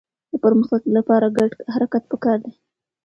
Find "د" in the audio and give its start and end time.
0.31-0.33